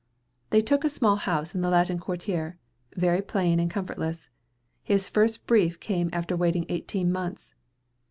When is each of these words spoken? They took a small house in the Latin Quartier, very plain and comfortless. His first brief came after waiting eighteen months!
They 0.49 0.63
took 0.63 0.83
a 0.83 0.89
small 0.89 1.15
house 1.17 1.53
in 1.53 1.61
the 1.61 1.69
Latin 1.69 1.99
Quartier, 1.99 2.57
very 2.97 3.21
plain 3.21 3.59
and 3.59 3.69
comfortless. 3.69 4.31
His 4.81 5.07
first 5.07 5.45
brief 5.45 5.79
came 5.79 6.09
after 6.11 6.35
waiting 6.35 6.65
eighteen 6.69 7.11
months! 7.11 7.53